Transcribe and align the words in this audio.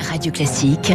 Radio 0.00 0.32
Classique, 0.32 0.92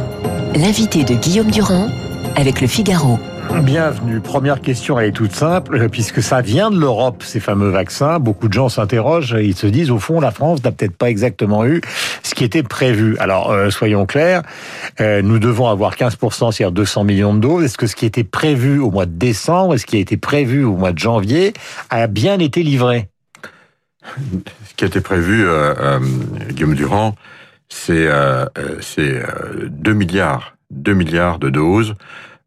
l'invité 0.55 1.03
de 1.03 1.13
Guillaume 1.15 1.49
Durand 1.49 1.87
avec 2.35 2.61
le 2.61 2.67
Figaro. 2.67 3.19
Bienvenue. 3.63 4.21
Première 4.21 4.61
question, 4.61 4.99
elle 4.99 5.09
est 5.09 5.11
toute 5.11 5.33
simple, 5.33 5.89
puisque 5.89 6.23
ça 6.23 6.41
vient 6.41 6.71
de 6.71 6.79
l'Europe, 6.79 7.23
ces 7.23 7.39
fameux 7.39 7.69
vaccins. 7.69 8.19
Beaucoup 8.19 8.47
de 8.47 8.53
gens 8.53 8.69
s'interrogent, 8.69 9.35
ils 9.39 9.55
se 9.55 9.67
disent, 9.67 9.91
au 9.91 9.99
fond, 9.99 10.19
la 10.19 10.31
France 10.31 10.63
n'a 10.63 10.71
peut-être 10.71 10.95
pas 10.95 11.09
exactement 11.09 11.65
eu 11.65 11.81
ce 12.23 12.33
qui 12.33 12.43
était 12.43 12.63
prévu. 12.63 13.17
Alors, 13.19 13.51
euh, 13.51 13.69
soyons 13.69 14.05
clairs, 14.05 14.43
euh, 14.99 15.21
nous 15.21 15.39
devons 15.39 15.67
avoir 15.67 15.95
15%, 15.95 16.51
c'est-à-dire 16.51 16.71
200 16.71 17.03
millions 17.03 17.33
de 17.33 17.39
doses. 17.39 17.65
Est-ce 17.65 17.77
que 17.77 17.87
ce 17.87 17.95
qui 17.95 18.05
était 18.05 18.23
prévu 18.23 18.79
au 18.79 18.91
mois 18.91 19.05
de 19.05 19.17
décembre, 19.17 19.75
et 19.75 19.77
ce 19.77 19.85
qui 19.85 19.97
a 19.97 19.99
été 19.99 20.17
prévu 20.17 20.63
au 20.63 20.75
mois 20.75 20.93
de 20.93 20.99
janvier, 20.99 21.53
a 21.89 22.07
bien 22.07 22.39
été 22.39 22.63
livré? 22.63 23.09
Ce 24.03 24.73
qui 24.75 24.85
a 24.85 24.87
été 24.87 25.01
prévu, 25.01 25.45
euh, 25.45 25.73
euh 25.77 25.99
Guillaume 26.49 26.75
Durand, 26.75 27.15
c'est 27.71 28.07
euh, 28.07 28.45
2 29.69 29.93
milliards, 29.93 30.57
2 30.71 30.93
milliards 30.93 31.39
de 31.39 31.49
doses 31.49 31.95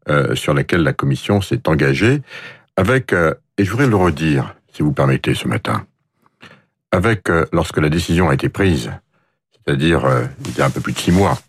euh, 0.07 0.35
sur 0.35 0.53
laquelle 0.53 0.83
la 0.83 0.93
Commission 0.93 1.41
s'est 1.41 1.67
engagée, 1.67 2.21
avec, 2.77 3.11
euh, 3.11 3.33
et 3.57 3.65
je 3.65 3.71
voudrais 3.71 3.87
le 3.87 3.95
redire, 3.95 4.55
si 4.71 4.83
vous 4.83 4.93
permettez, 4.93 5.33
ce 5.33 5.47
matin, 5.47 5.87
avec, 6.91 7.29
euh, 7.31 7.45
lorsque 7.51 7.77
la 7.79 7.89
décision 7.89 8.29
a 8.29 8.35
été 8.35 8.47
prise, 8.47 8.91
c'est-à-dire 9.51 10.07
il 10.45 10.55
y 10.55 10.61
a 10.61 10.65
un 10.65 10.69
peu 10.69 10.79
plus 10.79 10.93
de 10.93 10.99
six 10.99 11.11
mois, 11.11 11.39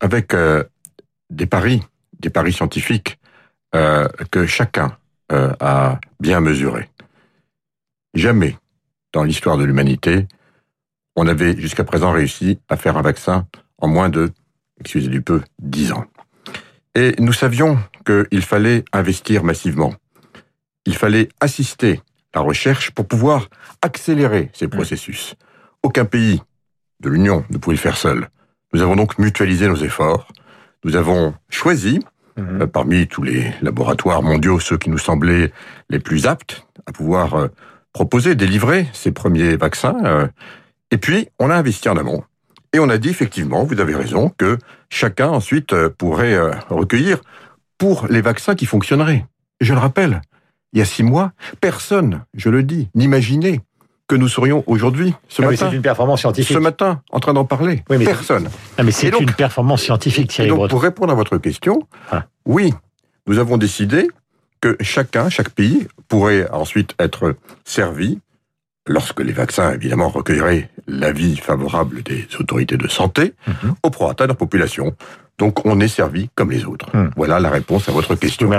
avec 0.00 0.34
des 1.30 1.46
paris, 1.46 1.80
des 2.18 2.30
paris 2.30 2.52
scientifiques 2.52 3.20
que 3.70 4.44
chacun 4.46 4.96
a 5.30 6.00
bien 6.18 6.40
mesurés. 6.40 6.90
Jamais 8.14 8.58
dans 9.12 9.22
l'histoire 9.22 9.56
de 9.56 9.62
l'humanité, 9.62 10.26
on 11.16 11.26
avait 11.26 11.56
jusqu'à 11.56 11.84
présent 11.84 12.12
réussi 12.12 12.58
à 12.68 12.76
faire 12.76 12.96
un 12.96 13.02
vaccin 13.02 13.46
en 13.78 13.88
moins 13.88 14.08
de, 14.08 14.30
excusez 14.80 15.08
du 15.08 15.22
peu, 15.22 15.42
dix 15.60 15.92
ans. 15.92 16.04
Et 16.94 17.14
nous 17.18 17.32
savions 17.32 17.78
qu'il 18.04 18.42
fallait 18.42 18.84
investir 18.92 19.44
massivement. 19.44 19.94
Il 20.84 20.96
fallait 20.96 21.28
assister 21.40 22.00
la 22.34 22.40
recherche 22.40 22.90
pour 22.90 23.06
pouvoir 23.06 23.48
accélérer 23.82 24.50
ces 24.52 24.68
processus. 24.68 25.34
Aucun 25.82 26.04
pays 26.04 26.42
de 27.00 27.08
l'Union 27.08 27.44
ne 27.50 27.58
pouvait 27.58 27.76
le 27.76 27.80
faire 27.80 27.96
seul. 27.96 28.28
Nous 28.72 28.80
avons 28.80 28.96
donc 28.96 29.18
mutualisé 29.18 29.68
nos 29.68 29.76
efforts. 29.76 30.28
Nous 30.84 30.96
avons 30.96 31.34
choisi, 31.50 32.00
mhm. 32.36 32.62
euh, 32.62 32.66
parmi 32.66 33.06
tous 33.06 33.22
les 33.22 33.52
laboratoires 33.60 34.22
mondiaux, 34.22 34.60
ceux 34.60 34.78
qui 34.78 34.90
nous 34.90 34.98
semblaient 34.98 35.52
les 35.90 35.98
plus 35.98 36.26
aptes 36.26 36.66
à 36.86 36.92
pouvoir 36.92 37.34
euh, 37.34 37.48
proposer, 37.92 38.34
délivrer 38.34 38.86
ces 38.92 39.12
premiers 39.12 39.56
vaccins. 39.56 39.96
Euh, 40.04 40.26
et 40.92 40.98
puis, 40.98 41.26
on 41.38 41.48
a 41.50 41.56
investi 41.56 41.88
en 41.88 41.96
amont. 41.96 42.22
Et 42.74 42.78
on 42.78 42.88
a 42.90 42.98
dit 42.98 43.08
effectivement, 43.08 43.64
vous 43.64 43.80
avez 43.80 43.94
raison, 43.94 44.30
que 44.36 44.58
chacun 44.90 45.28
ensuite 45.28 45.72
euh, 45.72 45.88
pourrait 45.88 46.34
euh, 46.34 46.52
recueillir 46.68 47.18
pour 47.78 48.06
les 48.08 48.20
vaccins 48.20 48.54
qui 48.54 48.66
fonctionneraient. 48.66 49.26
Je 49.60 49.72
le 49.72 49.78
rappelle, 49.78 50.20
il 50.74 50.78
y 50.78 50.82
a 50.82 50.84
six 50.84 51.02
mois, 51.02 51.32
personne, 51.62 52.24
je 52.34 52.50
le 52.50 52.62
dis, 52.62 52.90
n'imaginait 52.94 53.62
que 54.06 54.16
nous 54.16 54.28
serions 54.28 54.64
aujourd'hui, 54.66 55.14
ce 55.28 55.40
ah 55.40 55.46
matin. 55.46 55.68
c'est 55.70 55.76
une 55.76 55.82
performance 55.82 56.20
scientifique. 56.20 56.54
Ce 56.54 56.60
matin, 56.60 57.00
en 57.10 57.20
train 57.20 57.32
d'en 57.32 57.46
parler. 57.46 57.82
Oui, 57.88 57.96
mais 57.96 58.04
personne. 58.04 58.50
Mais 58.82 58.90
c'est 58.90 59.08
une 59.18 59.32
performance 59.32 59.82
scientifique, 59.82 60.28
Thierry 60.28 60.50
et 60.50 60.52
donc, 60.54 60.68
Pour 60.68 60.82
répondre 60.82 61.10
à 61.10 61.16
votre 61.16 61.38
question, 61.38 61.86
ah. 62.10 62.26
oui, 62.44 62.74
nous 63.26 63.38
avons 63.38 63.56
décidé 63.56 64.08
que 64.60 64.76
chacun, 64.80 65.30
chaque 65.30 65.50
pays, 65.50 65.88
pourrait 66.08 66.50
ensuite 66.50 66.94
être 66.98 67.34
servi 67.64 68.20
lorsque 68.86 69.20
les 69.20 69.32
vaccins, 69.32 69.72
évidemment, 69.72 70.08
recueilleraient 70.08 70.70
l'avis 70.86 71.36
favorable 71.36 72.02
des 72.02 72.26
autorités 72.38 72.76
de 72.76 72.88
santé, 72.88 73.34
mhm. 73.46 73.74
au 73.82 73.90
prorata 73.90 74.24
de 74.24 74.28
leur 74.28 74.36
population. 74.36 74.94
Donc 75.38 75.64
on 75.66 75.80
est 75.80 75.88
servi 75.88 76.30
comme 76.34 76.50
les 76.50 76.64
autres. 76.64 76.94
Mhm. 76.94 77.10
Voilà 77.16 77.40
la 77.40 77.50
réponse 77.50 77.88
à 77.88 77.92
votre 77.92 78.14
question. 78.14 78.50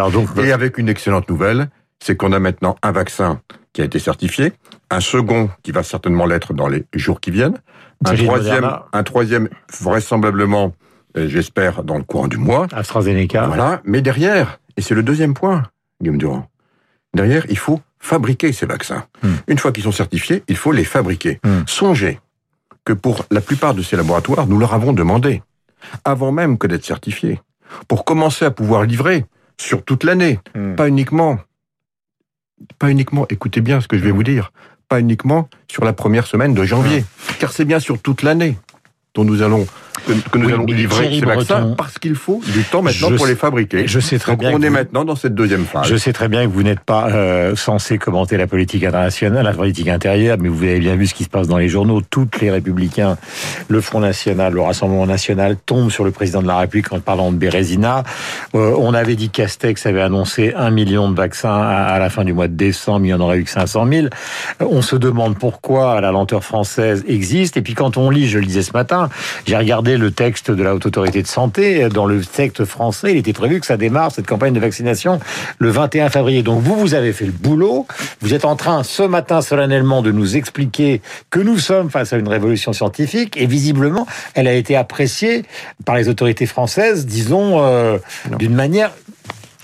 Et 0.43 0.51
avec 0.51 0.77
une 0.77 0.89
excellente 0.89 1.29
nouvelle, 1.29 1.69
c'est 1.99 2.15
qu'on 2.15 2.31
a 2.33 2.39
maintenant 2.39 2.75
un 2.83 2.91
vaccin 2.91 3.41
qui 3.71 3.81
a 3.81 3.85
été 3.85 3.99
certifié, 3.99 4.53
un 4.91 4.99
second 4.99 5.49
qui 5.63 5.71
va 5.71 5.83
certainement 5.83 6.25
l'être 6.25 6.53
dans 6.53 6.67
les 6.67 6.85
jours 6.93 7.19
qui 7.19 7.31
viennent, 7.31 7.57
un 8.05 8.15
troisième, 8.15 8.69
un 8.91 9.03
troisième 9.03 9.49
vraisemblablement, 9.81 10.73
euh, 11.17 11.27
j'espère, 11.27 11.83
dans 11.83 11.97
le 11.97 12.03
courant 12.03 12.27
du 12.27 12.37
mois. 12.37 12.67
AstraZeneca. 12.71 13.47
Voilà, 13.47 13.81
mais 13.85 14.01
derrière, 14.01 14.59
et 14.77 14.81
c'est 14.81 14.95
le 14.95 15.03
deuxième 15.03 15.33
point, 15.33 15.63
Guillaume 16.01 16.17
Durand, 16.17 16.47
derrière, 17.13 17.45
il 17.49 17.57
faut 17.57 17.81
fabriquer 17.99 18.51
ces 18.51 18.65
vaccins. 18.65 19.05
Hmm. 19.21 19.35
Une 19.47 19.57
fois 19.57 19.71
qu'ils 19.71 19.83
sont 19.83 19.91
certifiés, 19.91 20.43
il 20.47 20.57
faut 20.57 20.71
les 20.71 20.83
fabriquer. 20.83 21.39
Hmm. 21.43 21.61
Songez 21.67 22.19
que 22.85 22.93
pour 22.93 23.25
la 23.31 23.41
plupart 23.41 23.73
de 23.73 23.81
ces 23.81 23.95
laboratoires, 23.95 24.47
nous 24.47 24.57
leur 24.57 24.73
avons 24.73 24.93
demandé, 24.93 25.41
avant 26.03 26.31
même 26.31 26.57
que 26.57 26.67
d'être 26.67 26.85
certifiés, 26.85 27.39
pour 27.87 28.03
commencer 28.03 28.45
à 28.45 28.51
pouvoir 28.51 28.83
livrer 28.83 29.25
sur 29.57 29.83
toute 29.83 30.03
l'année, 30.03 30.39
hmm. 30.55 30.75
pas 30.75 30.87
uniquement, 30.87 31.39
pas 32.79 32.89
uniquement, 32.89 33.25
écoutez 33.29 33.61
bien 33.61 33.79
ce 33.79 33.87
que 33.87 33.97
je 33.97 34.03
vais 34.03 34.11
vous 34.11 34.23
dire, 34.23 34.51
pas 34.89 34.99
uniquement 34.99 35.49
sur 35.69 35.85
la 35.85 35.93
première 35.93 36.27
semaine 36.27 36.53
de 36.53 36.63
janvier, 36.63 37.05
car 37.39 37.51
c'est 37.51 37.65
bien 37.65 37.79
sur 37.79 38.01
toute 38.01 38.21
l'année 38.21 38.57
dont 39.13 39.23
nous 39.23 39.41
allons 39.41 39.65
que, 40.05 40.37
nous 40.37 40.49
allons 40.49 40.65
livrer 40.65 41.19
ces 41.19 41.25
vaccins 41.25 41.73
parce 41.77 41.99
qu'il 41.99 42.15
faut 42.15 42.41
du 42.45 42.63
temps 42.63 42.81
maintenant 42.81 43.11
pour 43.15 43.25
les 43.25 43.35
fabriquer. 43.35 43.87
Je 43.87 43.99
sais 43.99 44.19
très 44.19 44.35
bien. 44.35 44.51
On 44.53 44.61
est 44.61 44.69
maintenant 44.69 45.05
dans 45.05 45.15
cette 45.15 45.35
deuxième 45.35 45.65
phase. 45.65 45.87
Je 45.87 45.95
sais 45.95 46.13
très 46.13 46.27
bien 46.27 46.43
que 46.45 46.51
vous 46.51 46.63
n'êtes 46.63 46.79
pas 46.79 47.09
euh, 47.09 47.55
censé 47.55 47.97
commenter 47.97 48.37
la 48.37 48.47
politique 48.47 48.83
internationale, 48.83 49.43
la 49.43 49.53
politique 49.53 49.87
intérieure, 49.87 50.37
mais 50.39 50.49
vous 50.49 50.63
avez 50.63 50.79
bien 50.79 50.95
vu 50.95 51.07
ce 51.07 51.13
qui 51.13 51.23
se 51.23 51.29
passe 51.29 51.47
dans 51.47 51.57
les 51.57 51.69
journaux. 51.69 52.01
Toutes 52.01 52.41
les 52.41 52.51
républicains, 52.51 53.17
le 53.67 53.81
Front 53.81 53.99
National, 53.99 54.53
le 54.53 54.61
Rassemblement 54.61 55.05
National 55.05 55.57
tombent 55.65 55.91
sur 55.91 56.03
le 56.03 56.11
président 56.11 56.41
de 56.41 56.47
la 56.47 56.57
République 56.57 56.91
en 56.91 56.99
parlant 56.99 57.31
de 57.31 57.37
Bérésina. 57.37 58.03
Euh, 58.55 58.75
on 58.77 58.93
avait 58.93 59.15
dit 59.15 59.29
Castex 59.29 59.85
avait 59.85 60.01
annoncé 60.01 60.53
un 60.55 60.71
million 60.71 61.09
de 61.09 61.15
vaccins 61.15 61.61
à, 61.61 61.99
la 61.99 62.09
fin 62.09 62.23
du 62.23 62.33
mois 62.33 62.47
de 62.47 62.55
décembre, 62.55 63.01
il 63.01 63.09
n'y 63.09 63.13
en 63.13 63.19
aurait 63.19 63.37
eu 63.37 63.43
que 63.43 63.49
500 63.49 63.87
000. 63.87 64.07
On 64.59 64.81
se 64.81 64.95
demande 64.95 65.37
pourquoi 65.37 66.01
la 66.01 66.11
lenteur 66.11 66.43
française 66.43 67.03
existe. 67.07 67.57
Et 67.57 67.61
puis 67.61 67.73
quand 67.73 67.97
on 67.97 68.09
lit, 68.09 68.27
je 68.27 68.39
le 68.39 68.45
disais 68.45 68.61
ce 68.61 68.73
matin, 68.73 69.09
j'ai 69.45 69.57
regardé 69.57 69.92
le 69.97 70.11
texte 70.11 70.51
de 70.51 70.63
la 70.63 70.75
Haute 70.75 70.85
Autorité 70.85 71.21
de 71.21 71.27
Santé. 71.27 71.87
Dans 71.89 72.05
le 72.05 72.23
texte 72.23 72.65
français, 72.65 73.11
il 73.11 73.17
était 73.17 73.33
prévu 73.33 73.59
que 73.59 73.65
ça 73.65 73.77
démarre, 73.77 74.11
cette 74.11 74.27
campagne 74.27 74.53
de 74.53 74.59
vaccination, 74.59 75.19
le 75.59 75.69
21 75.69 76.09
février. 76.09 76.43
Donc 76.43 76.61
vous, 76.61 76.75
vous 76.75 76.93
avez 76.93 77.13
fait 77.13 77.25
le 77.25 77.31
boulot. 77.31 77.87
Vous 78.21 78.33
êtes 78.33 78.45
en 78.45 78.55
train, 78.55 78.83
ce 78.83 79.03
matin, 79.03 79.41
solennellement, 79.41 80.01
de 80.01 80.11
nous 80.11 80.35
expliquer 80.35 81.01
que 81.29 81.39
nous 81.39 81.57
sommes 81.57 81.89
face 81.89 82.13
à 82.13 82.17
une 82.17 82.27
révolution 82.27 82.73
scientifique. 82.73 83.37
Et 83.37 83.45
visiblement, 83.45 84.07
elle 84.33 84.47
a 84.47 84.53
été 84.53 84.75
appréciée 84.75 85.43
par 85.85 85.95
les 85.95 86.09
autorités 86.09 86.45
françaises, 86.45 87.05
disons, 87.05 87.63
euh, 87.63 87.97
d'une 88.37 88.55
manière 88.55 88.91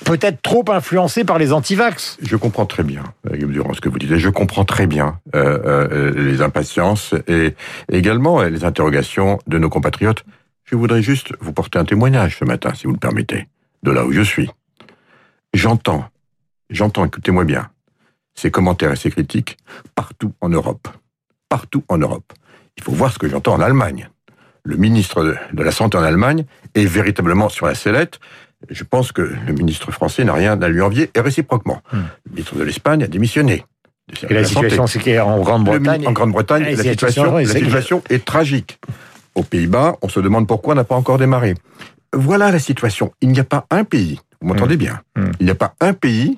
peut-être 0.05 0.41
trop 0.41 0.63
influencée 0.69 1.23
par 1.23 1.37
les 1.37 1.53
antivax. 1.53 2.17
Je 2.21 2.35
comprends 2.35 2.65
très 2.65 2.83
bien, 2.83 3.03
euh, 3.27 3.35
Guillaume 3.35 3.51
Durand, 3.51 3.73
ce 3.73 3.81
que 3.81 3.89
vous 3.89 3.99
dites. 3.99 4.15
Je 4.15 4.29
comprends 4.29 4.65
très 4.65 4.87
bien 4.87 5.19
euh, 5.35 5.59
euh, 5.65 6.11
les 6.15 6.41
impatiences 6.41 7.13
et 7.27 7.55
également 7.91 8.41
les 8.43 8.63
interrogations 8.63 9.39
de 9.47 9.57
nos 9.57 9.69
compatriotes. 9.69 10.23
Je 10.65 10.75
voudrais 10.75 11.01
juste 11.01 11.33
vous 11.39 11.53
porter 11.53 11.79
un 11.79 11.85
témoignage 11.85 12.38
ce 12.38 12.45
matin, 12.45 12.73
si 12.73 12.85
vous 12.85 12.93
le 12.93 12.99
permettez, 12.99 13.47
de 13.83 13.91
là 13.91 14.05
où 14.05 14.11
je 14.11 14.21
suis. 14.21 14.49
J'entends, 15.53 16.05
j'entends, 16.69 17.05
écoutez-moi 17.05 17.43
bien, 17.43 17.69
ces 18.35 18.51
commentaires 18.51 18.91
et 18.91 18.95
ces 18.95 19.09
critiques 19.09 19.57
partout 19.95 20.33
en 20.41 20.49
Europe. 20.49 20.88
Partout 21.49 21.83
en 21.88 21.97
Europe. 21.97 22.33
Il 22.77 22.83
faut 22.83 22.91
voir 22.91 23.11
ce 23.11 23.17
que 23.17 23.27
j'entends 23.27 23.55
en 23.55 23.61
Allemagne. 23.61 24.09
Le 24.63 24.77
ministre 24.77 25.35
de 25.51 25.63
la 25.63 25.71
Santé 25.71 25.97
en 25.97 26.03
Allemagne 26.03 26.45
est 26.75 26.85
véritablement 26.85 27.49
sur 27.49 27.65
la 27.65 27.73
sellette 27.73 28.19
je 28.69 28.83
pense 28.83 29.11
que 29.11 29.21
le 29.21 29.53
ministre 29.53 29.91
français 29.91 30.23
n'a 30.23 30.33
rien 30.33 30.61
à 30.61 30.67
lui 30.67 30.81
envier, 30.81 31.09
et 31.13 31.19
réciproquement. 31.19 31.81
Hmm. 31.91 31.97
Le 32.25 32.31
ministre 32.31 32.55
de 32.55 32.63
l'Espagne 32.63 33.03
a 33.03 33.07
démissionné. 33.07 33.65
Et 34.27 34.33
la, 34.33 34.43
situation, 34.43 34.87
c'est 34.87 34.99
qu'en 34.99 35.39
Grande-Bretagne... 35.41 36.07
En 36.07 36.11
Grande-Bretagne, 36.11 36.63
la, 36.63 36.83
situation, 36.83 37.37
la 37.37 37.45
situation 37.45 38.01
est 38.09 38.25
tragique. 38.25 38.79
Aux 39.35 39.43
Pays-Bas, 39.43 39.97
on 40.01 40.09
se 40.09 40.19
demande 40.19 40.47
pourquoi 40.47 40.73
on 40.73 40.75
n'a 40.75 40.83
pas 40.83 40.95
encore 40.95 41.19
démarré. 41.19 41.53
Voilà 42.11 42.51
la 42.51 42.59
situation. 42.59 43.13
Il 43.21 43.29
n'y 43.29 43.39
a 43.39 43.44
pas 43.44 43.65
un 43.69 43.83
pays, 43.83 44.19
vous 44.41 44.47
m'entendez 44.47 44.75
hmm. 44.75 44.79
bien, 44.79 45.01
hmm. 45.15 45.31
il 45.39 45.45
n'y 45.45 45.51
a 45.51 45.55
pas 45.55 45.75
un 45.79 45.94
pays 45.94 46.38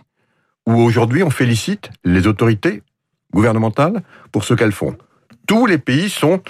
où 0.68 0.74
aujourd'hui 0.74 1.24
on 1.24 1.30
félicite 1.30 1.90
les 2.04 2.28
autorités 2.28 2.84
gouvernementales 3.34 4.04
pour 4.32 4.44
ce 4.44 4.54
qu'elles 4.54 4.74
font. 4.74 4.96
Tous 5.48 5.66
les 5.66 5.78
pays 5.78 6.10
sont 6.10 6.42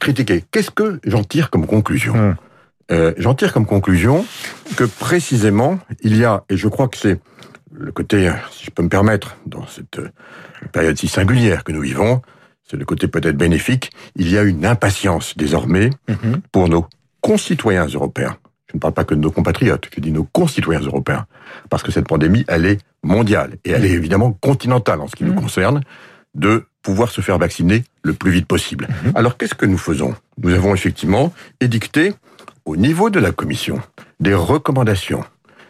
critiqués. 0.00 0.44
Qu'est-ce 0.50 0.70
que 0.70 1.00
j'en 1.04 1.24
tire 1.24 1.50
comme 1.50 1.66
conclusion? 1.66 2.36
Euh, 2.90 3.14
J'en 3.16 3.34
tire 3.34 3.52
comme 3.52 3.66
conclusion 3.66 4.24
que 4.76 4.84
précisément, 4.84 5.78
il 6.02 6.16
y 6.16 6.24
a, 6.24 6.44
et 6.48 6.56
je 6.56 6.68
crois 6.68 6.88
que 6.88 6.96
c'est 6.96 7.20
le 7.72 7.92
côté, 7.92 8.30
si 8.52 8.66
je 8.66 8.70
peux 8.70 8.82
me 8.82 8.88
permettre, 8.88 9.36
dans 9.46 9.66
cette 9.66 9.98
euh, 9.98 10.10
période 10.72 10.96
si 10.96 11.08
singulière 11.08 11.64
que 11.64 11.72
nous 11.72 11.80
vivons, 11.80 12.22
c'est 12.68 12.76
le 12.76 12.84
côté 12.84 13.08
peut-être 13.08 13.36
bénéfique, 13.36 13.90
il 14.16 14.30
y 14.30 14.38
a 14.38 14.42
une 14.42 14.64
impatience 14.64 15.36
désormais 15.36 15.90
mhm. 16.08 16.40
pour 16.52 16.68
nos 16.68 16.86
concitoyens 17.20 17.86
européens. 17.86 18.36
Je 18.70 18.76
ne 18.76 18.80
parle 18.80 18.94
pas 18.94 19.04
que 19.04 19.14
de 19.14 19.20
nos 19.20 19.30
compatriotes, 19.30 19.88
je 19.94 20.00
dis 20.00 20.12
nos 20.12 20.24
concitoyens 20.24 20.80
européens. 20.80 21.26
Parce 21.70 21.82
que 21.82 21.92
cette 21.92 22.08
pandémie, 22.08 22.44
elle 22.48 22.66
est 22.66 22.80
mondiale 23.02 23.56
et 23.64 23.70
elle 23.70 23.84
est 23.84 23.90
évidemment 23.90 24.32
continentale 24.32 25.00
en 25.00 25.08
ce 25.08 25.14
qui 25.14 25.24
nous 25.24 25.32
mhm. 25.32 25.40
concerne, 25.40 25.80
de 26.34 26.66
pouvoir 26.82 27.10
se 27.10 27.20
faire 27.20 27.38
vacciner 27.38 27.84
le 28.02 28.12
plus 28.12 28.30
vite 28.30 28.46
possible. 28.46 28.88
Mhm. 29.04 29.12
Alors 29.14 29.36
qu'est-ce 29.36 29.54
que 29.54 29.66
nous 29.66 29.78
faisons? 29.78 30.14
Nous 30.42 30.52
avons 30.52 30.74
effectivement 30.74 31.32
édicté 31.60 32.12
au 32.64 32.76
niveau 32.76 33.10
de 33.10 33.20
la 33.20 33.32
Commission 33.32 33.80
des 34.20 34.34
recommandations 34.34 35.24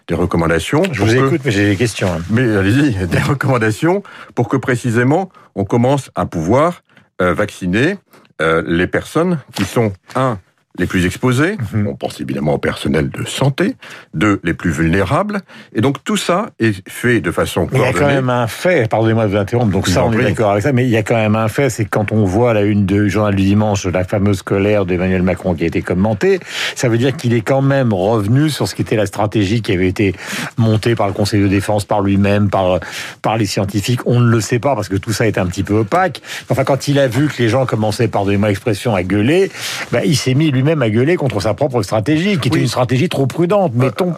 des 0.06 0.14
recommandations. 0.14 0.82
Je 0.92 1.02
vous 1.02 1.14
écoute, 1.14 1.40
mais 1.44 1.50
j'ai 1.50 1.70
des 1.70 1.76
questions. 1.76 2.08
Hein. 2.12 2.22
Mais 2.30 2.56
allez-y, 2.56 3.06
des 3.06 3.18
recommandations 3.18 4.02
pour 4.34 4.48
que 4.48 4.56
précisément 4.56 5.30
on 5.54 5.64
commence 5.64 6.10
à 6.14 6.26
pouvoir 6.26 6.82
euh, 7.22 7.32
vacciner 7.32 7.96
euh, 8.42 8.62
les 8.66 8.86
personnes 8.86 9.38
qui 9.54 9.64
sont 9.64 9.92
un 10.14 10.38
les 10.78 10.86
plus 10.86 11.06
exposés, 11.06 11.56
mhm. 11.72 11.86
on 11.86 11.94
pense 11.94 12.20
évidemment 12.20 12.54
au 12.54 12.58
personnel 12.58 13.08
de 13.08 13.24
santé, 13.24 13.76
deux, 14.12 14.40
les 14.42 14.54
plus 14.54 14.70
vulnérables, 14.70 15.42
et 15.72 15.80
donc 15.80 16.02
tout 16.02 16.16
ça 16.16 16.50
est 16.58 16.86
fait 16.88 17.20
de 17.20 17.30
façon 17.30 17.68
Il 17.72 17.78
y 17.78 17.84
a 17.84 17.92
quand 17.92 18.06
même 18.06 18.28
un 18.28 18.48
fait, 18.48 18.88
pardonnez-moi 18.88 19.26
de 19.26 19.30
vous 19.30 19.36
interrompre, 19.36 19.70
donc 19.70 19.86
ça 19.86 20.04
on 20.04 20.12
est 20.12 20.22
d'accord 20.22 20.50
avec 20.50 20.64
ça, 20.64 20.72
mais 20.72 20.84
il 20.84 20.90
y 20.90 20.96
a 20.96 21.04
quand 21.04 21.14
même 21.14 21.36
un 21.36 21.46
fait, 21.46 21.70
c'est 21.70 21.84
quand 21.84 22.10
on 22.10 22.24
voit 22.24 22.54
la 22.54 22.62
une 22.62 22.86
de 22.86 23.06
Journal 23.06 23.36
du 23.36 23.44
Dimanche, 23.44 23.86
la 23.86 24.02
fameuse 24.02 24.42
colère 24.42 24.84
d'Emmanuel 24.84 25.22
Macron 25.22 25.54
qui 25.54 25.62
a 25.62 25.66
été 25.68 25.80
commentée, 25.80 26.40
ça 26.74 26.88
veut 26.88 26.98
dire 26.98 27.16
qu'il 27.16 27.34
est 27.34 27.42
quand 27.42 27.62
même 27.62 27.92
revenu 27.92 28.50
sur 28.50 28.66
ce 28.66 28.74
qui 28.74 28.82
était 28.82 28.96
la 28.96 29.06
stratégie 29.06 29.62
qui 29.62 29.70
avait 29.70 29.88
été 29.88 30.14
montée 30.56 30.96
par 30.96 31.06
le 31.06 31.12
Conseil 31.12 31.40
de 31.40 31.48
défense, 31.48 31.84
par 31.84 32.00
lui-même, 32.00 32.50
par, 32.50 32.80
par 33.22 33.36
les 33.36 33.46
scientifiques, 33.46 34.00
on 34.06 34.18
ne 34.18 34.28
le 34.28 34.40
sait 34.40 34.58
pas 34.58 34.74
parce 34.74 34.88
que 34.88 34.96
tout 34.96 35.12
ça 35.12 35.28
est 35.28 35.38
un 35.38 35.46
petit 35.46 35.62
peu 35.62 35.74
opaque. 35.74 36.20
Enfin, 36.48 36.64
quand 36.64 36.88
il 36.88 36.98
a 36.98 37.06
vu 37.06 37.28
que 37.28 37.40
les 37.40 37.48
gens 37.48 37.64
commençaient, 37.64 38.08
pardonnez-moi 38.08 38.48
l'expression, 38.48 38.96
à 38.96 39.04
gueuler, 39.04 39.52
bah, 39.92 40.04
il 40.04 40.16
s'est 40.16 40.34
mis 40.34 40.50
lui 40.50 40.63
même 40.64 40.82
à 40.82 40.90
gueuler 40.90 41.16
contre 41.16 41.40
sa 41.40 41.54
propre 41.54 41.82
stratégie, 41.82 42.38
qui 42.38 42.48
est 42.48 42.56
une 42.56 42.66
stratégie 42.66 43.08
trop 43.08 43.26
prudente. 43.26 43.72
Euh, 43.76 43.78
Mettons, 43.78 44.14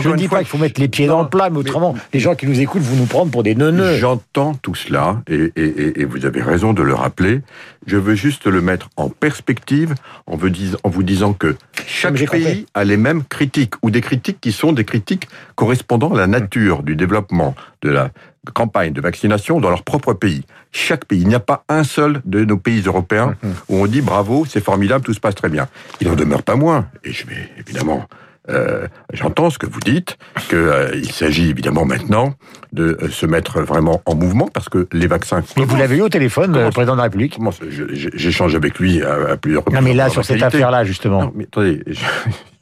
je 0.00 0.08
ne 0.08 0.16
dis 0.16 0.28
pas 0.28 0.38
qu'il 0.38 0.48
faut 0.48 0.58
mettre 0.58 0.80
les 0.80 0.88
pieds 0.88 1.06
dans 1.06 1.22
le 1.22 1.28
plat, 1.28 1.50
mais 1.50 1.58
autrement, 1.58 1.94
les 2.12 2.20
gens 2.20 2.34
qui 2.34 2.46
nous 2.46 2.60
écoutent 2.60 2.82
vont 2.82 2.96
nous 2.96 3.06
prendre 3.06 3.30
pour 3.30 3.42
des 3.42 3.54
neuneux. 3.54 3.96
J'entends 3.96 4.54
tout 4.54 4.74
cela, 4.74 5.20
et, 5.28 5.52
et, 5.56 6.04
vous 6.04 6.26
avez 6.26 6.42
raison 6.42 6.72
de 6.72 6.82
le 6.82 6.94
rappeler. 6.94 7.40
Je 7.86 7.96
veux 7.96 8.14
juste 8.14 8.46
le 8.46 8.60
mettre 8.60 8.88
en 8.96 9.08
perspective 9.08 9.94
en 10.26 10.36
vous, 10.36 10.48
en 10.84 10.88
vous 10.88 11.02
disant 11.02 11.32
que 11.32 11.56
chaque 11.86 12.30
pays 12.30 12.66
a 12.74 12.84
les 12.84 12.96
mêmes 12.96 13.24
critiques, 13.24 13.74
ou 13.82 13.90
des 13.90 14.00
critiques 14.00 14.40
qui 14.40 14.52
sont 14.52 14.72
des 14.72 14.84
critiques 14.84 15.28
correspondant 15.54 16.14
à 16.14 16.16
la 16.16 16.26
nature 16.26 16.82
du 16.82 16.96
développement 16.96 17.54
de 17.82 17.90
la 17.90 18.10
campagne 18.54 18.92
de 18.92 19.00
vaccination 19.00 19.60
dans 19.60 19.70
leur 19.70 19.82
propre 19.82 20.14
pays. 20.14 20.44
Chaque 20.72 21.04
pays. 21.04 21.20
Il 21.20 21.28
n'y 21.28 21.34
a 21.34 21.40
pas 21.40 21.64
un 21.68 21.84
seul 21.84 22.20
de 22.24 22.44
nos 22.44 22.56
pays 22.56 22.82
européens 22.82 23.34
mhm. 23.42 23.52
où 23.68 23.76
on 23.82 23.86
dit 23.86 24.00
bravo, 24.00 24.44
c'est 24.48 24.62
formidable, 24.62 25.04
tout 25.04 25.14
se 25.14 25.20
passe 25.20 25.34
très 25.34 25.48
bien. 25.48 25.68
Il 26.00 26.08
n'en 26.08 26.14
demeure 26.14 26.42
pas 26.42 26.56
moins, 26.56 26.86
et 27.04 27.12
je 27.12 27.26
vais 27.26 27.50
évidemment 27.58 28.06
euh, 28.50 28.88
j'entends 29.12 29.50
ce 29.50 29.58
que 29.58 29.66
vous 29.66 29.80
dites, 29.80 30.18
qu'il 30.48 30.58
euh, 30.58 31.02
s'agit 31.04 31.48
évidemment 31.48 31.84
maintenant 31.84 32.34
de 32.72 32.98
euh, 33.00 33.08
se 33.08 33.24
mettre 33.24 33.60
vraiment 33.60 34.02
en 34.04 34.16
mouvement 34.16 34.48
parce 34.52 34.68
que 34.68 34.88
les 34.92 35.06
vaccins. 35.06 35.42
Mais 35.56 35.64
vous 35.64 35.76
l'avez 35.76 35.98
eu 35.98 36.02
au 36.02 36.08
téléphone, 36.08 36.60
le 36.60 36.70
président 36.70 36.94
de 36.94 36.98
la 36.98 37.04
République 37.04 37.38
J'échange 37.92 38.54
avec 38.56 38.78
lui 38.78 39.02
à, 39.02 39.36
plusieurs 39.36 39.62
reprises. 39.62 39.78
Non, 39.78 39.84
mais 39.86 39.94
là, 39.94 40.08
sur 40.08 40.24
cette 40.24 40.42
affaire-là, 40.42 40.84
justement. 40.84 41.22
Non, 41.22 41.32
mais 41.34 41.44
attendez, 41.44 41.82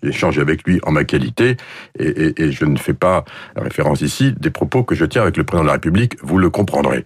j'échange 0.03 0.39
avec 0.39 0.65
lui 0.65 0.81
en 0.85 0.93
ma 0.93 1.05
qualité 1.05 1.57
et, 1.99 2.35
et, 2.43 2.53
je 2.53 2.65
ne 2.65 2.77
fais 2.77 2.95
pas 2.95 3.25
référence 3.57 4.01
ici 4.01 4.35
des 4.39 4.51
propos 4.51 4.83
que 4.83 4.95
je 4.95 5.05
tiens 5.05 5.23
avec 5.23 5.37
le 5.37 5.45
président 5.45 5.65
de 5.65 5.69
la 5.69 5.75
République, 5.75 6.17
vous 6.23 6.39
le 6.39 6.51
comprendrez. 6.51 7.05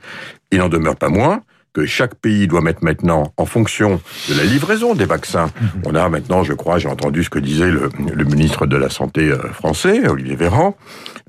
Il 0.52 0.58
n'en 0.58 0.68
demeure 0.68 0.96
pas 0.96 1.08
moins 1.08 1.42
que 1.74 1.84
chaque 1.86 2.14
pays 2.14 2.46
doit 2.46 2.60
mettre 2.60 2.84
maintenant 2.84 3.32
en 3.36 3.46
fonction 3.46 4.00
de 4.28 4.34
la 4.34 4.44
livraison 4.44 4.94
des 4.94 5.04
vaccins. 5.04 5.46
Mhm. 5.46 5.82
On 5.86 5.94
a 5.96 6.08
maintenant, 6.08 6.44
je 6.44 6.52
crois, 6.52 6.78
j'ai 6.78 6.88
entendu 6.88 7.24
ce 7.24 7.30
que 7.30 7.40
disait 7.40 7.70
le, 7.70 7.90
ministre 8.24 8.66
de 8.66 8.76
la 8.76 8.88
Santé 8.88 9.28
euh, 9.28 9.38
français, 9.52 10.08
Olivier 10.08 10.36
Véran. 10.36 10.76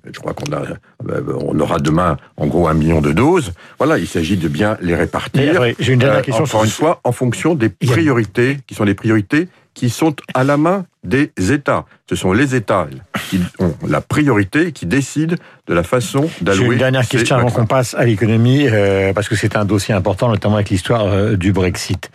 Je 0.06 0.20
crois 0.20 0.34
qu'on 0.34 0.54
a, 0.54 0.62
euh, 1.10 1.22
on 1.42 1.60
aura 1.60 1.80
demain, 1.80 2.18
en 2.38 2.46
gros, 2.46 2.68
un 2.68 2.76
million 2.76 3.02
de 3.02 3.12
doses. 3.12 3.54
Voilà, 3.80 3.98
il 3.98 4.08
s'agit 4.08 4.38
de 4.38 4.48
bien 4.48 4.78
les 4.82 4.96
répartir. 4.96 5.64
J'ai 5.80 5.94
une 5.94 6.00
dernière 6.00 6.20
euh, 6.20 6.22
question. 6.22 6.44
Encore 6.44 6.64
une 6.64 6.70
fois, 6.70 7.02
en 7.04 7.12
fonction 7.12 7.56
des 7.56 7.70
priorités, 7.70 8.60
qui 8.68 8.76
sont 8.76 8.84
les 8.84 8.94
priorités 8.94 9.50
qui 9.76 9.90
sont 9.90 10.16
à 10.34 10.44
la 10.44 10.58
main 10.58 10.86
des 11.06 11.32
États. 11.38 11.86
Ce 12.08 12.16
sont 12.16 12.34
les 12.34 12.54
États 12.54 12.88
qui 13.32 13.40
ont 13.58 13.74
la 13.88 14.00
priorité, 14.00 14.72
qui 14.72 14.86
décident 14.86 15.36
de 15.68 15.74
la 15.74 15.82
façon 15.82 16.30
d'allouer. 16.42 16.74
Une 16.74 16.78
dernière 16.78 17.08
question 17.08 17.36
avant 17.36 17.50
qu'on 17.50 17.66
passe 17.66 17.96
à 17.96 18.06
l'économie, 18.06 18.68
euh, 18.68 19.12
parce 19.14 19.28
que 19.28 19.36
c'est 19.36 19.56
un 19.56 19.66
dossier 19.66 19.96
important, 19.96 20.30
notamment 20.30 20.56
avec 20.56 20.70
l'histoire 20.70 21.08
euh, 21.08 21.36
du 21.36 21.52
Brexit. 21.52 22.12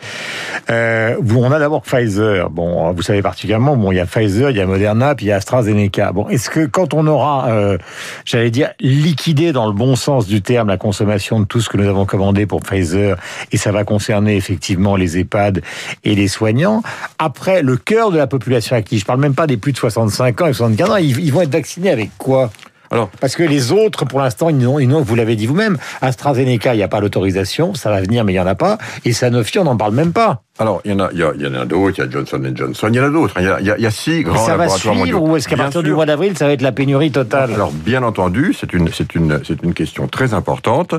Euh, 0.69 1.17
on 1.35 1.51
a 1.51 1.59
d'abord 1.59 1.81
Pfizer. 1.81 2.49
Bon, 2.49 2.91
vous 2.93 3.01
savez 3.01 3.21
particulièrement, 3.21 3.75
bon, 3.75 3.91
il 3.91 3.95
y 3.95 3.99
a 3.99 4.05
Pfizer, 4.05 4.51
il 4.51 4.57
y 4.57 4.61
a 4.61 4.65
Moderna, 4.65 5.15
puis 5.15 5.25
il 5.25 5.29
y 5.29 5.31
a 5.33 5.37
AstraZeneca. 5.37 6.13
Bon, 6.13 6.29
est-ce 6.29 6.49
que 6.49 6.65
quand 6.65 6.93
on 6.93 7.05
aura, 7.07 7.49
euh, 7.49 7.77
j'allais 8.23 8.51
dire, 8.51 8.69
liquidé 8.79 9.51
dans 9.51 9.67
le 9.67 9.73
bon 9.73 9.97
sens 9.97 10.27
du 10.27 10.41
terme 10.41 10.69
la 10.69 10.77
consommation 10.77 11.41
de 11.41 11.45
tout 11.45 11.59
ce 11.59 11.67
que 11.67 11.75
nous 11.75 11.89
avons 11.89 12.05
commandé 12.05 12.45
pour 12.45 12.61
Pfizer, 12.61 13.17
et 13.51 13.57
ça 13.57 13.73
va 13.73 13.83
concerner 13.83 14.37
effectivement 14.37 14.95
les 14.95 15.17
EHPAD 15.17 15.61
et 16.05 16.15
les 16.15 16.29
soignants, 16.29 16.81
après 17.19 17.61
le 17.61 17.75
cœur 17.75 18.11
de 18.11 18.17
la 18.17 18.27
population 18.27 18.77
active, 18.81 18.99
je 18.99 19.05
parle 19.05 19.19
même 19.19 19.35
pas 19.35 19.47
des 19.47 19.57
plus 19.57 19.71
de 19.71 19.77
65 19.77 20.41
ans 20.41 20.47
et 20.47 20.53
75 20.53 20.89
ans, 20.89 20.97
ils, 20.97 21.31
vont 21.31 21.41
être 21.41 21.51
vaccinés 21.51 21.89
avec 21.89 22.11
quoi? 22.17 22.51
Alors, 22.91 23.09
parce 23.21 23.37
que 23.37 23.43
les 23.43 23.71
autres, 23.71 24.03
pour 24.03 24.19
l'instant, 24.19 24.49
ils 24.49 24.57
n'ont, 24.57 25.01
vous 25.01 25.15
l'avez 25.15 25.37
dit 25.37 25.47
vous-même, 25.47 25.77
AstraZeneca, 26.01 26.73
il 26.73 26.77
n'y 26.77 26.83
a 26.83 26.89
pas 26.89 26.99
l'autorisation, 26.99 27.73
ça 27.73 27.89
va 27.89 28.01
venir, 28.01 28.25
mais 28.25 28.33
il 28.33 28.35
n'y 28.35 28.41
en 28.41 28.47
a 28.47 28.55
pas. 28.55 28.79
Et 29.05 29.13
Sanofi, 29.13 29.59
on 29.59 29.63
n'en 29.63 29.77
parle 29.77 29.93
même 29.93 30.11
pas. 30.11 30.43
Alors, 30.59 30.81
il 30.83 30.91
y 30.91 30.93
en 30.93 30.99
a, 30.99 31.09
il 31.13 31.19
y, 31.19 31.47
en 31.47 31.53
a 31.53 31.65
d'autres, 31.65 31.99
il 31.99 32.01
y 32.01 32.07
a 32.07 32.09
Johnson 32.09 32.43
Johnson, 32.53 32.89
il 32.89 32.95
y 32.95 32.99
en 32.99 33.05
a 33.05 33.09
d'autres. 33.09 33.33
Il 33.39 33.45
y 33.45 33.47
a, 33.47 33.61
il 33.61 33.81
y 33.81 33.85
a, 33.85 33.91
six 33.91 34.23
grands 34.23 34.45
ça 34.45 34.57
va 34.57 34.67
suivre, 34.67 35.21
Ou 35.21 35.37
est-ce 35.37 35.47
qu'à 35.47 35.55
partir 35.55 35.83
du 35.83 35.93
mois 35.93 36.05
d'avril, 36.05 36.37
ça 36.37 36.47
va 36.47 36.51
être 36.51 36.61
la 36.61 36.73
pénurie 36.73 37.11
totale? 37.11 37.53
Alors, 37.53 37.71
bien 37.71 38.03
entendu, 38.03 38.53
c'est 38.59 38.73
une, 38.73 38.89
c'est 38.89 39.15
une, 39.15 39.39
c'est 39.47 39.63
une 39.63 39.73
question 39.73 40.07
très 40.07 40.33
importante. 40.33 40.93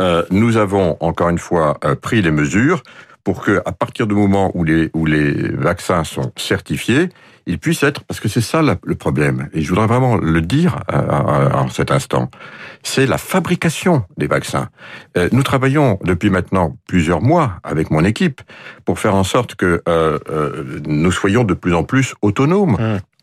Euh, 0.00 0.24
nous 0.30 0.56
avons 0.56 0.96
encore 1.00 1.28
une 1.28 1.38
fois 1.38 1.78
euh, 1.84 1.94
pris 1.94 2.20
les 2.20 2.30
mesures 2.30 2.82
pour 3.28 3.42
que, 3.42 3.60
à 3.66 3.72
partir 3.72 4.06
du 4.06 4.14
moment 4.14 4.50
où 4.54 4.64
les, 4.64 4.88
où 4.94 5.04
les 5.04 5.30
vaccins 5.50 6.02
sont 6.02 6.32
certifiés, 6.38 7.10
ils 7.44 7.58
puissent 7.58 7.82
être, 7.82 8.02
parce 8.04 8.20
que 8.20 8.28
c'est 8.28 8.40
ça 8.40 8.62
le 8.62 8.94
problème, 8.94 9.50
et 9.52 9.60
je 9.60 9.68
voudrais 9.68 9.86
vraiment 9.86 10.16
le 10.16 10.40
dire 10.40 10.78
en 10.90 11.68
cet 11.68 11.90
instant, 11.90 12.30
c'est 12.82 13.04
la 13.04 13.18
fabrication 13.18 14.04
des 14.16 14.28
vaccins. 14.28 14.68
Euh, 15.18 15.28
nous 15.32 15.42
travaillons 15.42 15.98
depuis 16.04 16.30
maintenant 16.30 16.78
plusieurs 16.86 17.20
mois 17.20 17.56
avec 17.64 17.90
mon 17.90 18.02
équipe 18.02 18.40
pour 18.86 18.98
faire 18.98 19.14
en 19.14 19.24
sorte 19.24 19.56
que 19.56 19.82
euh, 19.86 20.18
euh, 20.30 20.80
nous 20.86 21.12
soyons 21.12 21.44
de 21.44 21.52
plus 21.52 21.74
en 21.74 21.84
plus 21.84 22.14
autonomes. 22.22 22.78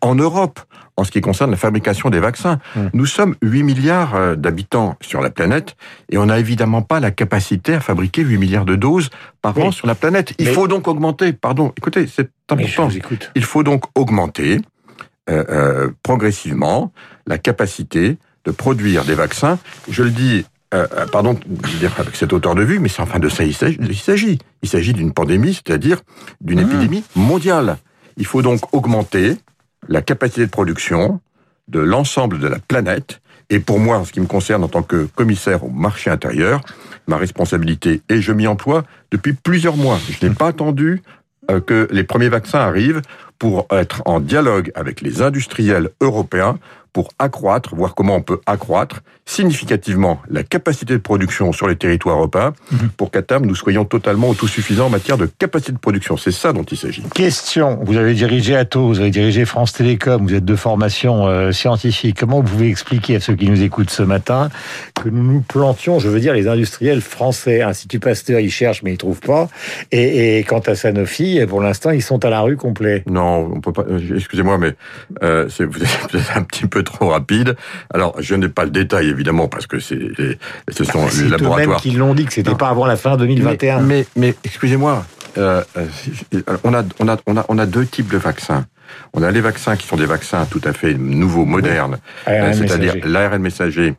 En 0.06 0.14
Europe 0.14 0.60
en 0.98 1.04
ce 1.04 1.12
qui 1.12 1.20
concerne 1.20 1.52
la 1.52 1.58
fabrication 1.58 2.10
des 2.10 2.20
vaccins. 2.20 2.60
Hmm. 2.76 2.88
Nous 2.94 3.06
sommes 3.08 3.36
8 3.42 3.64
milliards 3.64 4.16
euh, 4.16 4.36
d'habitants 4.36 4.96
sur 5.02 5.20
la 5.20 5.30
planète 5.30 5.76
et 6.12 6.18
on 6.18 6.28
n'a 6.28 6.40
évidemment 6.40 6.84
pas 6.84 7.00
la 7.00 7.12
capacité 7.12 7.74
à 7.74 7.80
fabriquer 7.80 8.22
8 8.22 8.38
milliards 8.38 8.66
de 8.66 8.76
doses 8.76 9.10
par 9.42 9.58
an 9.58 9.72
sur 9.72 9.88
la 9.88 9.96
planète. 9.96 10.34
Il 10.38 10.48
faut 10.48 10.68
donc 10.68 10.88
augmenter, 10.88 11.34
pardon, 11.34 11.74
écoutez, 11.76 12.08
c'est 12.08 12.30
important. 12.50 12.90
Il 13.36 13.44
faut 13.44 13.64
donc 13.64 13.86
augmenter 13.96 14.62
euh, 15.28 15.44
euh, 15.50 15.90
progressivement 16.04 16.94
la 17.26 17.40
capacité 17.40 18.18
de 18.46 18.52
produire 18.52 19.06
des 19.06 19.16
vaccins. 19.16 19.58
Je 19.90 20.04
le 20.04 20.12
dis 20.12 20.46
euh, 20.76 20.86
pardon 21.12 21.40
je 21.68 21.78
dire 21.78 21.94
avec 21.98 22.16
cette 22.16 22.32
hauteur 22.32 22.54
de 22.54 22.62
vue, 22.62 22.78
mais 22.78 22.90
c'est 22.90 23.02
enfin 23.02 23.18
de 23.18 23.30
ça 23.30 23.44
il 23.44 23.56
s'agit. 23.56 24.38
Il 24.62 24.70
s'agit 24.70 24.94
d'une 24.94 25.14
pandémie, 25.14 25.56
c'est-à-dire 25.56 26.02
d'une 26.42 26.62
hmm. 26.62 26.70
épidémie 26.70 27.04
mondiale. 27.16 27.78
Il 28.18 28.26
faut 28.28 28.44
donc 28.44 28.74
augmenter 28.74 29.36
la 29.88 30.02
capacité 30.02 30.46
de 30.46 30.52
production 30.52 31.20
de 31.68 31.80
l'ensemble 31.80 32.40
de 32.40 32.48
la 32.48 32.60
planète. 32.60 33.22
Et 33.50 33.60
pour 33.60 33.80
moi, 33.80 33.98
en 33.98 34.06
ce 34.06 34.12
qui 34.12 34.20
me 34.20 34.26
concerne 34.26 34.64
en 34.64 34.68
tant 34.68 34.84
que 34.84 35.06
commissaire 35.16 35.64
au 35.64 35.70
marché 35.70 36.10
intérieur, 36.10 36.62
ma 37.08 37.18
responsabilité, 37.18 38.02
et 38.10 38.22
je 38.22 38.32
m'y 38.32 38.48
emploie 38.48 38.84
depuis 39.12 39.34
plusieurs 39.34 39.78
mois. 39.78 40.00
Je 40.10 40.26
n'ai 40.26 40.34
pas 40.34 40.48
attendu 40.48 41.02
euh, 41.52 41.60
que 41.60 41.88
les 41.92 42.04
premiers 42.04 42.30
vaccins 42.30 42.60
arrivent 42.60 43.02
pour 43.38 43.68
être 43.72 44.02
en 44.06 44.20
dialogue 44.20 44.72
avec 44.76 45.02
les 45.02 45.22
industriels 45.22 45.90
européens 46.02 46.58
pour 46.96 47.10
accroître, 47.20 47.76
voir 47.76 47.94
comment 47.94 48.16
on 48.16 48.22
peut 48.22 48.40
accroître 48.46 49.02
significativement 49.26 50.22
la 50.30 50.44
capacité 50.44 50.94
de 50.94 51.00
production 51.00 51.52
sur 51.52 51.68
les 51.68 51.76
territoires 51.76 52.16
européens 52.16 52.54
mhm. 52.72 52.90
pour 52.96 53.12
qu'à 53.12 53.22
terme 53.22 53.46
nous 53.46 53.56
soyons 53.56 53.84
totalement 53.84 54.30
autosuffisants 54.30 54.86
en 54.86 54.90
matière 54.90 55.18
de 55.18 55.26
capacité 55.26 55.74
de 55.74 55.78
production. 55.78 56.16
C'est 56.16 56.32
ça 56.32 56.54
dont 56.54 56.64
il 56.64 56.78
s'agit. 56.78 57.04
Question, 57.14 57.80
vous 57.84 57.98
avez 57.98 58.14
dirigé 58.14 58.56
Atos, 58.56 58.96
vous 58.96 59.00
avez 59.02 59.10
dirigé 59.10 59.44
France 59.44 59.74
Télécom, 59.74 60.26
vous 60.26 60.36
êtes 60.36 60.46
de 60.46 60.56
formation 60.56 61.28
euh, 61.28 61.52
scientifique. 61.52 62.18
Comment 62.18 62.40
vous 62.40 62.48
pouvez 62.48 62.70
expliquer 62.70 63.18
à 63.18 63.20
ceux 63.20 63.36
qui 63.36 63.50
nous 63.50 63.62
écoutent 63.62 63.90
ce 63.90 64.04
matin 64.04 64.50
que 64.94 65.10
nous 65.10 65.24
nous 65.24 65.42
plantions, 65.42 66.00
je 66.00 66.08
veux 66.08 66.22
dire 66.22 66.34
les 66.34 66.48
industriels 66.48 67.02
français, 67.02 67.62
Institut 67.62 68.00
Pasteur, 68.00 68.40
ils 68.40 68.50
cherchent 68.50 68.84
mais 68.84 68.94
ils 68.94 68.98
trouvent 68.98 69.20
pas, 69.20 69.50
et, 69.92 70.46
quant 70.48 70.60
à 70.60 70.76
Sanofi, 70.76 71.42
pour 71.46 71.60
l'instant 71.60 71.92
ils 71.92 72.02
sont 72.02 72.24
à 72.24 72.30
la 72.30 72.40
rue 72.40 72.56
complet. 72.56 73.04
Non, 73.10 73.52
on 73.54 73.60
peut 73.60 73.74
pas. 73.74 73.84
Euh, 73.90 74.16
excusez-moi, 74.16 74.58
mais 74.58 74.76
euh, 75.24 75.50
vous 75.60 75.84
êtes 75.84 76.16
un 76.36 76.44
petit 76.44 76.68
peu 76.68 76.85
trop 76.86 77.10
rapide. 77.10 77.58
Alors, 77.94 78.16
je 78.20 78.36
n'ai 78.36 78.48
pas 78.48 78.64
le 78.64 78.72
détail, 78.72 79.10
évidemment, 79.10 79.50
parce 79.50 79.68
que 79.68 79.80
c'est, 79.80 80.00
ce 80.70 80.84
sont 80.86 81.04
bah, 81.04 81.12
les 81.22 81.30
laboratoires. 81.30 81.82
qui 81.82 81.92
l'ont 81.92 82.14
dit 82.14 82.26
que 82.26 82.34
c'était 82.34 82.56
pas 82.56 82.70
avant 82.70 82.86
la 82.86 82.96
fin 82.96 83.18
2021. 83.18 83.82
Mais, 83.82 84.06
mais, 84.16 84.36
excusez-moi, 84.46 85.06
euh, 85.38 85.64
euh, 85.78 86.42
on, 86.64 86.74
a, 86.74 86.84
on, 87.00 87.08
a, 87.08 87.18
on, 87.28 87.38
a, 87.38 87.46
on 87.50 87.58
a 87.58 87.66
deux 87.66 87.86
types 87.86 88.10
de 88.10 88.18
vaccins. 88.18 88.66
On 89.14 89.24
a 89.24 89.32
les 89.32 89.42
vaccins 89.42 89.76
qui 89.76 89.88
sont 89.88 89.98
des 89.98 90.06
vaccins 90.06 90.46
tout 90.46 90.62
à 90.64 90.72
fait 90.72 90.94
nouveaux, 90.94 91.46
modernes, 91.46 91.98
euh, 92.28 92.54
c'est-à-dire 92.54 92.96
l'ARN 93.04 93.42
messager. 93.42 93.96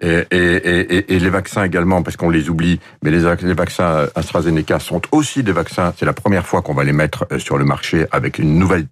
Et, 0.00 0.24
et, 0.30 0.36
et, 0.36 1.14
et, 1.14 1.18
les 1.18 1.30
vaccins 1.30 1.64
également, 1.64 2.02
parce 2.02 2.16
qu'on 2.16 2.30
les 2.30 2.48
oublie, 2.48 2.78
mais 3.02 3.10
les, 3.10 3.22
les, 3.42 3.54
vaccins 3.54 4.06
AstraZeneca 4.14 4.78
sont 4.78 5.02
aussi 5.10 5.42
des 5.42 5.50
vaccins. 5.50 5.92
C'est 5.98 6.06
la 6.06 6.12
première 6.12 6.46
fois 6.46 6.62
qu'on 6.62 6.74
va 6.74 6.84
les 6.84 6.92
mettre 6.92 7.26
sur 7.38 7.58
le 7.58 7.64
marché 7.64 8.06
avec 8.12 8.38
une 8.38 8.56
nouvelle 8.56 8.86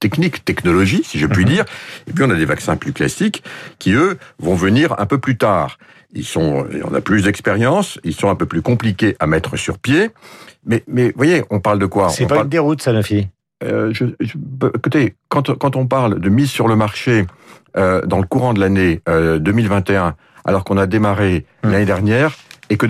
technique, 0.00 0.44
technologie, 0.44 1.02
si 1.04 1.18
je 1.18 1.26
puis 1.26 1.44
mhm. 1.44 1.50
dire. 1.50 1.64
Et 2.06 2.12
puis 2.12 2.24
on 2.24 2.30
a 2.30 2.34
des 2.34 2.44
vaccins 2.44 2.76
plus 2.76 2.92
classiques 2.92 3.42
qui, 3.78 3.92
eux, 3.92 4.18
vont 4.38 4.54
venir 4.54 4.94
un 4.98 5.06
peu 5.06 5.18
plus 5.18 5.36
tard. 5.36 5.78
Ils 6.14 6.24
sont, 6.24 6.66
on 6.84 6.94
a 6.94 7.00
plus 7.00 7.24
d'expérience, 7.24 7.98
ils 8.02 8.14
sont 8.14 8.30
un 8.30 8.34
peu 8.34 8.46
plus 8.46 8.62
compliqués 8.62 9.16
à 9.18 9.26
mettre 9.26 9.56
sur 9.56 9.78
pied. 9.78 10.10
Mais, 10.64 10.82
mais, 10.86 11.12
voyez, 11.14 11.44
on 11.50 11.60
parle 11.60 11.78
de 11.78 11.86
quoi? 11.86 12.08
C'est 12.08 12.26
pas 12.26 12.42
une 12.42 12.48
déroute, 12.48 12.82
Sanofi. 12.82 13.28
Euh, 13.64 13.92
je, 13.92 14.04
bah, 14.36 14.70
écoutez, 14.74 15.14
quand, 15.28 15.56
quand 15.58 15.76
on 15.76 15.86
parle 15.86 16.20
de 16.20 16.28
mise 16.28 16.50
sur 16.50 16.68
le 16.68 16.76
marché 16.76 17.26
euh, 17.76 18.02
dans 18.06 18.18
le 18.18 18.26
courant 18.26 18.54
de 18.54 18.60
l'année 18.60 19.00
2021, 19.06 20.06
euh, 20.06 20.10
alors 20.44 20.64
qu'on 20.64 20.78
a 20.78 20.86
démarré 20.86 21.44
hum. 21.64 21.72
l'année 21.72 21.84
dernière, 21.84 22.36
et 22.70 22.76
que 22.76 22.86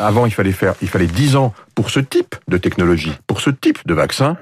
avant 0.00 0.26
il 0.26 0.32
fallait 0.32 0.52
faire, 0.52 0.74
il 0.82 0.88
fallait 0.88 1.06
10 1.06 1.36
ans 1.36 1.52
pour 1.74 1.90
ce 1.90 2.00
type 2.00 2.36
de 2.48 2.56
technologie, 2.58 3.12
pour 3.26 3.40
ce 3.40 3.50
type 3.50 3.78
de 3.86 3.94
vaccin. 3.94 4.36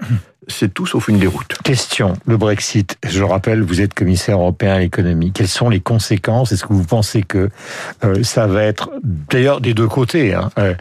C'est 0.48 0.72
tout 0.72 0.86
sauf 0.86 1.08
une 1.08 1.18
déroute. 1.18 1.56
Question, 1.64 2.14
le 2.26 2.36
Brexit, 2.36 2.96
je 3.06 3.22
rappelle, 3.22 3.62
vous 3.62 3.80
êtes 3.80 3.94
commissaire 3.94 4.38
européen 4.38 4.74
à 4.74 4.78
l'économie. 4.78 5.32
Quelles 5.32 5.48
sont 5.48 5.68
les 5.68 5.80
conséquences? 5.80 6.52
Est-ce 6.52 6.64
que 6.64 6.72
vous 6.72 6.84
pensez 6.84 7.22
que 7.22 7.48
euh, 8.04 8.22
ça 8.22 8.46
va 8.46 8.62
être, 8.64 8.90
d'ailleurs 9.02 9.60
des 9.60 9.74
deux 9.74 9.88
côtés, 9.88 10.34
hein, 10.34 10.50
euh, 10.58 10.74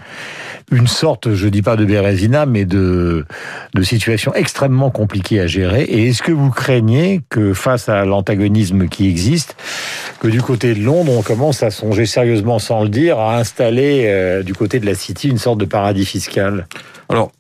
une 0.72 0.88
sorte, 0.88 1.34
je 1.34 1.48
dis 1.48 1.62
pas 1.62 1.76
de 1.76 1.86
Bérésina, 1.86 2.46
mais 2.46 2.66
de, 2.66 3.26
de 3.74 3.84
situation 3.84 4.34
extrêmement 4.34 4.90
compliquée 4.92 5.40
à 5.40 5.48
gérer 5.48 5.84
Et 5.84 6.10
est-ce 6.10 6.22
que 6.22 6.32
vous 6.32 6.50
craignez 6.50 7.22
que 7.30 7.54
face 7.54 7.90
à 7.90 8.06
l'antagonisme 8.06 8.88
qui 8.88 9.08
existe, 9.08 9.56
que 10.20 10.28
du 10.28 10.42
côté 10.42 10.74
de 10.74 10.84
Londres, 10.84 11.14
on 11.18 11.22
commence 11.22 11.64
à 11.64 11.72
songer 11.72 12.06
sérieusement, 12.06 12.60
sans 12.60 12.84
le 12.84 12.90
dire, 12.90 13.20
à 13.20 13.38
installer 13.38 14.06
euh, 14.08 14.44
du 14.44 14.54
côté 14.54 14.80
de 14.80 14.86
la 14.86 14.96
City 14.96 15.30
une 15.30 15.38
sorte 15.38 15.60
de 15.60 15.66
paradis 15.66 16.06
fiscal? 16.06 16.68
Alors, 17.10 17.32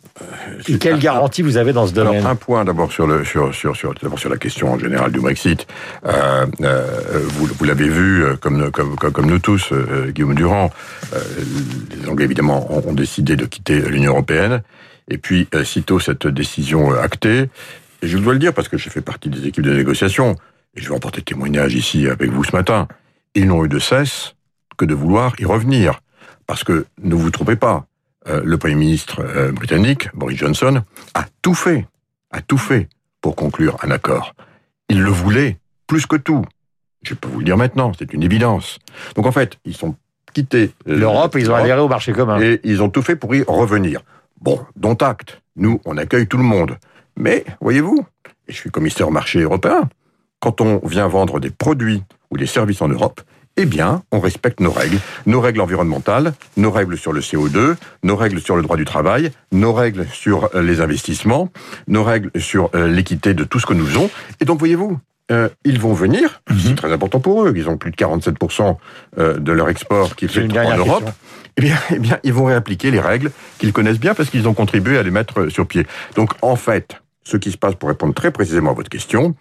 et 0.67 0.77
quelle 0.77 0.99
garantie 0.99 1.41
vous 1.41 1.57
avez 1.57 1.73
dans 1.73 1.87
ce 1.87 1.93
domaine 1.93 2.19
Alors, 2.19 2.27
Un 2.27 2.35
point 2.35 2.65
d'abord 2.65 2.91
sur 2.91 3.07
le 3.07 3.25
sur 3.25 3.53
sur 3.53 3.75
sur 3.75 3.93
sur 4.17 4.29
la 4.29 4.37
question 4.37 4.71
en 4.73 4.79
général 4.79 5.11
du 5.11 5.19
Brexit. 5.19 5.65
Euh, 6.05 6.45
euh, 6.61 7.25
vous, 7.29 7.47
vous 7.47 7.65
l'avez 7.65 7.89
vu 7.89 8.23
euh, 8.23 8.35
comme, 8.35 8.69
comme 8.71 8.95
comme 8.95 9.25
nous 9.25 9.39
tous, 9.39 9.71
euh, 9.71 10.11
Guillaume 10.11 10.35
Durand. 10.35 10.69
Euh, 11.13 11.19
les 11.89 12.07
Anglais 12.07 12.25
évidemment 12.25 12.71
ont, 12.71 12.89
ont 12.89 12.93
décidé 12.93 13.35
de 13.35 13.45
quitter 13.45 13.79
l'Union 13.79 14.11
européenne. 14.11 14.61
Et 15.09 15.17
puis 15.17 15.49
sitôt 15.65 15.99
cette 15.99 16.27
décision 16.27 16.93
actée, 16.93 17.49
et 18.01 18.07
je 18.07 18.17
dois 18.17 18.33
le 18.33 18.39
dire 18.39 18.53
parce 18.53 18.69
que 18.69 18.77
j'ai 18.77 18.89
fait 18.89 19.01
partie 19.01 19.29
des 19.29 19.47
équipes 19.47 19.65
de 19.65 19.73
négociation 19.75 20.35
et 20.75 20.81
je 20.81 20.87
vais 20.89 20.95
emporter 20.95 21.21
témoignage 21.21 21.73
ici 21.73 22.07
avec 22.07 22.31
vous 22.31 22.43
ce 22.43 22.55
matin. 22.55 22.87
Ils 23.35 23.47
n'ont 23.47 23.65
eu 23.65 23.69
de 23.69 23.79
cesse 23.79 24.35
que 24.77 24.85
de 24.85 24.93
vouloir 24.93 25.33
y 25.39 25.45
revenir. 25.45 25.99
Parce 26.47 26.63
que 26.63 26.85
ne 27.01 27.15
vous 27.15 27.31
trompez 27.31 27.55
pas, 27.55 27.85
euh, 28.27 28.41
le 28.43 28.57
Premier 28.57 28.75
ministre 28.75 29.21
euh, 29.21 29.51
britannique, 29.51 30.13
Boris 30.13 30.37
Johnson, 30.37 30.83
a 31.13 31.25
tout 31.41 31.53
fait, 31.53 31.87
a 32.31 32.41
tout 32.41 32.57
fait 32.57 32.87
pour 33.21 33.35
conclure 33.35 33.77
un 33.83 33.91
accord. 33.91 34.33
Il 34.89 35.01
le 35.01 35.09
voulait 35.09 35.57
plus 35.87 36.05
que 36.05 36.15
tout. 36.15 36.43
Je 37.03 37.13
peux 37.13 37.27
vous 37.27 37.39
le 37.39 37.45
dire 37.45 37.57
maintenant, 37.57 37.91
c'est 37.97 38.13
une 38.13 38.23
évidence. 38.23 38.79
Donc 39.15 39.25
en 39.25 39.31
fait, 39.31 39.57
ils 39.65 39.75
sont 39.75 39.95
quittés 40.33 40.71
l'Europe, 40.85 41.35
ils 41.37 41.51
ont 41.51 41.55
adhéré 41.55 41.79
au 41.79 41.87
marché 41.87 42.13
commun. 42.13 42.39
Et 42.41 42.59
ils 42.63 42.81
ont 42.81 42.89
tout 42.89 43.01
fait 43.01 43.15
pour 43.15 43.35
y 43.35 43.43
revenir. 43.43 44.01
Bon, 44.41 44.59
dont 44.75 44.95
acte. 44.95 45.41
Nous, 45.55 45.79
on 45.85 45.97
accueille 45.97 46.27
tout 46.27 46.37
le 46.37 46.43
monde. 46.43 46.77
Mais, 47.15 47.45
voyez-vous, 47.61 48.05
et 48.47 48.51
je 48.51 48.57
suis 48.57 48.71
commissaire 48.71 49.07
au 49.07 49.11
marché 49.11 49.41
européen, 49.41 49.89
quand 50.39 50.61
on 50.61 50.79
vient 50.85 51.07
vendre 51.07 51.39
des 51.39 51.51
produits 51.51 52.03
ou 52.31 52.37
des 52.37 52.47
services 52.47 52.81
en 52.81 52.89
Europe, 52.89 53.21
eh 53.57 53.65
bien, 53.65 54.03
on 54.11 54.19
respecte 54.19 54.59
nos 54.59 54.71
règles. 54.71 54.99
Nos 55.25 55.39
règles 55.39 55.61
environnementales, 55.61 56.33
nos 56.57 56.71
règles 56.71 56.97
sur 56.97 57.13
le 57.13 57.21
CO2, 57.21 57.75
nos 58.03 58.15
règles 58.15 58.41
sur 58.41 58.55
le 58.55 58.63
droit 58.63 58.77
du 58.77 58.85
travail, 58.85 59.31
nos 59.51 59.73
règles 59.73 60.07
sur 60.11 60.49
euh, 60.55 60.61
les 60.61 60.81
investissements, 60.81 61.49
nos 61.87 62.03
règles 62.03 62.31
sur 62.39 62.69
euh, 62.73 62.87
l'équité 62.87 63.33
de 63.33 63.43
tout 63.43 63.59
ce 63.59 63.65
que 63.65 63.73
nous 63.73 63.85
faisons. 63.85 64.09
Et 64.41 64.45
donc, 64.45 64.59
voyez-vous, 64.59 64.97
euh, 65.31 65.49
ils 65.65 65.79
vont 65.79 65.93
venir, 65.93 66.41
mhm. 66.49 66.59
c'est 66.59 66.75
très 66.75 66.91
important 66.91 67.19
pour 67.19 67.43
eux, 67.43 67.53
ils 67.55 67.69
ont 67.69 67.77
plus 67.77 67.91
de 67.91 67.95
47% 67.95 68.75
de 69.17 69.51
leur 69.51 69.69
export 69.69 70.15
qui 70.15 70.25
est 70.25 70.27
fait 70.27 70.57
en 70.57 70.77
Europe. 70.77 71.09
Eh 71.57 71.61
bien, 71.61 71.77
eh 71.91 71.99
bien, 71.99 72.19
ils 72.23 72.33
vont 72.33 72.45
réappliquer 72.45 72.91
les 72.91 72.99
règles 72.99 73.31
qu'ils 73.59 73.71
connaissent 73.71 73.99
bien 73.99 74.15
parce 74.15 74.29
qu'ils 74.29 74.47
ont 74.47 74.53
contribué 74.53 74.97
à 74.97 75.03
les 75.03 75.11
mettre 75.11 75.49
sur 75.49 75.67
pied. 75.67 75.85
Donc, 76.15 76.31
en 76.41 76.55
fait, 76.55 77.02
ce 77.23 77.37
qui 77.37 77.51
se 77.51 77.57
passe, 77.57 77.75
pour 77.75 77.89
répondre 77.89 78.13
très 78.13 78.31
précisément 78.31 78.71
à 78.71 78.73
votre 78.73 78.89
question, 78.89 79.35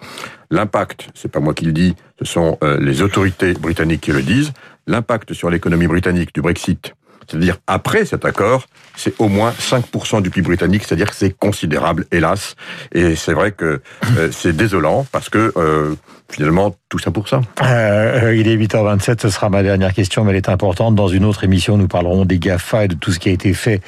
l'impact, 0.50 1.08
c'est 1.14 1.30
pas 1.30 1.40
moi 1.40 1.54
qui 1.54 1.64
le 1.64 1.72
dis, 1.72 1.94
ce 2.18 2.24
sont 2.24 2.58
euh, 2.62 2.78
les 2.80 3.02
autorités 3.02 3.54
britanniques 3.54 4.02
qui 4.02 4.12
le 4.12 4.22
disent, 4.22 4.52
l'impact 4.86 5.32
sur 5.32 5.50
l'économie 5.50 5.86
britannique 5.86 6.34
du 6.34 6.40
Brexit, 6.40 6.94
c'est-à-dire 7.28 7.58
après 7.66 8.04
cet 8.04 8.24
accord, 8.24 8.66
c'est 8.96 9.14
au 9.18 9.28
moins 9.28 9.50
5% 9.52 10.22
du 10.22 10.30
PIB 10.30 10.46
britannique, 10.46 10.84
c'est-à-dire 10.86 11.10
que 11.10 11.16
c'est 11.16 11.36
considérable, 11.36 12.06
hélas. 12.12 12.56
Et 12.92 13.16
c'est 13.16 13.32
vrai 13.32 13.52
que 13.52 13.80
euh, 14.18 14.28
c'est 14.30 14.54
désolant 14.54 15.06
parce 15.12 15.28
que 15.28 15.52
euh, 15.56 15.94
finalement, 16.30 16.74
tout 16.88 16.98
ça 16.98 17.10
pour 17.10 17.28
ça. 17.28 17.40
Euh, 17.62 18.34
il 18.36 18.48
est 18.48 18.56
8h27, 18.56 19.20
ce 19.22 19.28
sera 19.28 19.48
ma 19.48 19.62
dernière 19.62 19.92
question, 19.92 20.24
mais 20.24 20.30
elle 20.30 20.36
est 20.36 20.48
importante. 20.48 20.94
Dans 20.94 21.08
une 21.08 21.24
autre 21.24 21.44
émission, 21.44 21.76
nous 21.76 21.88
parlerons 21.88 22.24
des 22.24 22.38
GAFA 22.38 22.84
et 22.84 22.88
de 22.88 22.94
tout 22.94 23.12
ce 23.12 23.18
qui 23.18 23.28
a 23.28 23.32
été 23.32 23.54
fait 23.54 23.80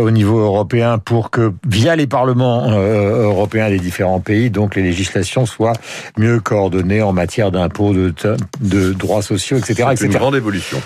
au 0.00 0.10
niveau 0.10 0.38
européen 0.38 0.98
pour 0.98 1.30
que, 1.30 1.52
via 1.66 1.96
les 1.96 2.06
parlements 2.06 2.70
européens 2.70 3.68
des 3.68 3.78
différents 3.78 4.20
pays, 4.20 4.50
donc 4.50 4.76
les 4.76 4.82
législations 4.82 5.46
soient 5.46 5.74
mieux 6.16 6.40
coordonnées 6.40 7.02
en 7.02 7.12
matière 7.12 7.50
d'impôts, 7.50 7.92
de, 7.92 8.14
de 8.60 8.92
droits 8.92 9.22
sociaux, 9.22 9.58
etc. 9.58 9.88
C'est 9.96 10.06
une 10.06 10.12
grande 10.12 10.36
évolution. 10.36 10.80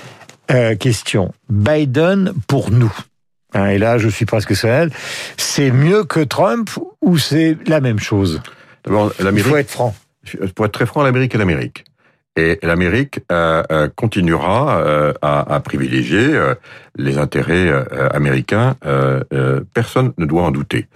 Question. 0.79 1.33
Biden 1.49 2.33
pour 2.47 2.71
nous. 2.71 2.93
Hein, 3.55 3.69
et 3.69 3.79
là, 3.79 3.99
je 3.99 4.09
suis 4.09 4.27
presque 4.27 4.55
seul. 4.55 4.91
C'est 5.37 5.71
mieux 5.71 6.05
que 6.05 6.21
Trump 6.21 6.71
ou 7.01 7.19
c'est 7.19 7.57
la 7.67 7.81
même 7.81 7.99
chose? 7.99 8.43
D'abord, 8.85 9.13
l'Amérique. 9.19 9.47
Il 9.47 9.51
faut 9.51 9.57
être 9.57 9.71
franc. 9.71 9.95
Pour 10.55 10.67
être 10.67 10.73
très 10.73 10.87
franc, 10.87 11.03
l'Amérique 11.03 11.35
est 11.35 11.39
l'Amérique. 11.39 11.85
Et 12.37 12.59
l'Amérique 12.63 13.21
euh, 13.33 13.63
euh, 13.73 13.89
continuera 13.97 14.79
euh, 14.79 15.13
à, 15.23 15.55
à, 15.55 15.61
privilégier 15.61 16.35
euh, 16.35 16.55
les 16.97 17.19
intérêts 17.19 17.69
euh, 17.69 18.09
américains. 18.13 18.77
personne 19.75 20.13
ne 20.19 20.27
doit 20.27 20.43
en 20.43 20.51
douter. 20.51 20.87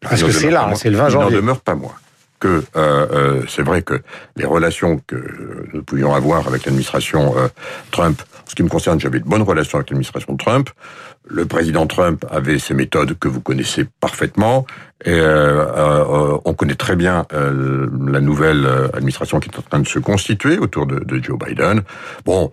Parce 0.00 0.22
que 0.22 0.32
c'est 0.32 0.50
là, 0.50 0.70
c'est 0.74 0.90
le 0.90 0.96
20 0.96 1.10
janvier. 1.10 1.28
Il 1.28 1.34
n'en 1.34 1.40
demeure 1.40 1.60
pas 1.60 1.74
moins 1.74 1.94
que 2.40 2.64
c'est 3.48 3.62
vrai 3.62 3.82
que 3.82 4.00
les 4.36 4.46
relations 4.46 5.00
que 5.06 5.16
nous 5.72 5.82
pouvions 5.82 6.14
avoir 6.14 6.48
avec 6.48 6.64
l'administration 6.64 7.34
Trump, 7.90 8.20
en 8.22 8.50
ce 8.50 8.54
qui 8.54 8.62
me 8.62 8.68
concerne, 8.68 8.98
j'avais 8.98 9.20
de 9.20 9.28
bonnes 9.28 9.42
relations 9.42 9.78
avec 9.78 9.90
l'administration 9.90 10.36
Trump. 10.36 10.70
Le 11.28 11.44
président 11.44 11.86
Trump 11.86 12.24
avait 12.30 12.58
ses 12.58 12.74
méthodes 12.74 13.18
que 13.18 13.28
vous 13.28 13.40
connaissez 13.40 13.86
parfaitement. 14.00 14.66
Et 15.04 15.12
euh, 15.12 15.64
euh, 15.64 16.38
on 16.44 16.52
connaît 16.54 16.74
très 16.74 16.96
bien 16.96 17.26
euh, 17.32 17.88
la 18.08 18.20
nouvelle 18.20 18.66
administration 18.94 19.38
qui 19.40 19.48
est 19.48 19.58
en 19.58 19.62
train 19.62 19.78
de 19.80 19.88
se 19.88 19.98
constituer 19.98 20.58
autour 20.58 20.86
de, 20.86 20.98
de 20.98 21.22
Joe 21.22 21.38
Biden. 21.38 21.82
Bon, 22.24 22.50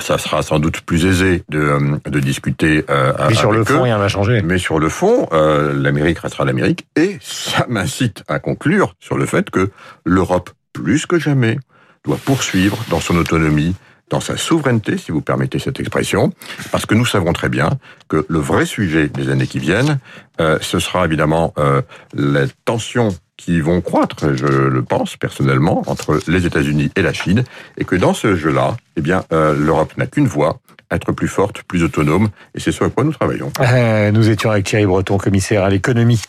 ça 0.00 0.18
sera 0.18 0.42
sans 0.42 0.58
doute 0.58 0.80
plus 0.82 1.04
aisé 1.04 1.42
de, 1.48 1.98
de 2.08 2.20
discuter. 2.20 2.84
mais 3.28 3.34
sur 3.34 3.52
le 3.52 3.64
fond, 3.64 3.82
rien 3.82 3.98
va 3.98 4.08
changer. 4.08 4.40
Mais 4.42 4.58
sur 4.58 4.78
le 4.78 4.88
fond, 4.88 5.28
l'Amérique 5.32 6.20
restera 6.20 6.44
l'Amérique. 6.44 6.86
Et 6.96 7.18
ça 7.20 7.66
m'incite 7.68 8.22
à 8.28 8.38
conclure 8.38 8.94
sur 9.00 9.18
le 9.18 9.26
fait 9.26 9.50
que 9.50 9.70
l'Europe, 10.04 10.50
plus 10.72 11.06
que 11.06 11.18
jamais, 11.18 11.58
doit 12.04 12.18
poursuivre 12.24 12.78
dans 12.90 13.00
son 13.00 13.16
autonomie 13.16 13.74
dans 14.10 14.20
sa 14.20 14.36
souveraineté, 14.36 14.98
si 14.98 15.12
vous 15.12 15.20
permettez 15.20 15.58
cette 15.58 15.80
expression, 15.80 16.32
parce 16.70 16.86
que 16.86 16.94
nous 16.94 17.06
savons 17.06 17.32
très 17.32 17.48
bien 17.48 17.70
que 18.08 18.24
le 18.28 18.38
vrai 18.38 18.66
sujet 18.66 19.08
des 19.08 19.28
années 19.30 19.46
qui 19.46 19.58
viennent, 19.58 19.98
euh, 20.40 20.58
ce 20.60 20.78
sera 20.78 21.04
évidemment 21.04 21.52
euh, 21.58 21.82
les 22.14 22.46
tensions 22.64 23.14
qui 23.36 23.60
vont 23.60 23.80
croître, 23.80 24.34
je 24.34 24.46
le 24.46 24.82
pense 24.82 25.16
personnellement, 25.16 25.82
entre 25.86 26.20
les 26.26 26.44
États-Unis 26.44 26.90
et 26.96 27.02
la 27.02 27.12
Chine, 27.12 27.44
et 27.78 27.84
que 27.84 27.96
dans 27.96 28.12
ce 28.12 28.34
jeu-là, 28.34 28.76
eh 28.96 29.00
bien, 29.00 29.24
euh, 29.32 29.54
l'Europe 29.56 29.96
n'a 29.96 30.06
qu'une 30.06 30.26
voie, 30.26 30.58
être 30.90 31.12
plus 31.12 31.28
forte, 31.28 31.62
plus 31.62 31.82
autonome, 31.82 32.28
et 32.54 32.60
c'est 32.60 32.72
ce 32.72 32.84
à 32.84 32.90
quoi 32.90 33.04
nous 33.04 33.12
travaillons. 33.12 33.52
Euh, 33.60 34.10
nous 34.10 34.28
étions 34.28 34.50
avec 34.50 34.66
Thierry 34.66 34.86
Breton, 34.86 35.18
commissaire 35.18 35.62
à 35.64 35.70
l'économie. 35.70 36.20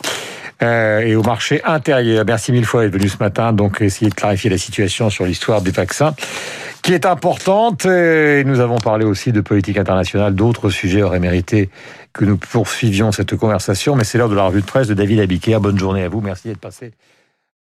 Euh, 0.62 1.00
et 1.00 1.16
au 1.16 1.24
marché 1.24 1.62
intérieur. 1.64 2.26
Merci 2.26 2.52
mille 2.52 2.66
fois 2.66 2.84
d'être 2.84 2.94
venu 2.94 3.08
ce 3.08 3.18
matin, 3.20 3.54
donc 3.54 3.82
essayer 3.82 4.10
de 4.10 4.16
clarifier 4.16 4.50
la 4.50 4.58
situation 4.58 5.10
sur 5.10 5.26
l'histoire 5.26 5.62
des 5.62 5.72
vaccins 5.72 6.14
qui 6.82 6.94
est 6.94 7.06
importante. 7.06 7.86
Et 7.86 8.44
nous 8.46 8.60
avons 8.60 8.78
parlé 8.78 9.06
aussi 9.06 9.32
de 9.32 9.42
politique 9.42 9.78
internationale. 9.78 10.36
D'autres 10.36 10.70
sujets 10.70 11.02
auraient 11.02 11.20
mérité 11.20 11.70
que 12.14 12.26
nous 12.26 12.38
poursuivions 12.38 13.12
cette 13.12 13.36
conversation. 13.36 13.96
Mais 13.96 14.04
c'est 14.04 14.18
l'heure 14.18 14.30
de 14.30 14.36
la 14.36 14.44
revue 14.44 14.62
de 14.62 14.66
presse 14.66 14.88
de 14.88 14.94
David 14.94 15.22
Abiker. 15.22 15.60
Bonne 15.60 15.80
journée 15.80 16.04
à 16.04 16.10
vous. 16.10 16.20
Merci 16.22 16.50
d'être 16.50 16.60
passé. 16.60 16.92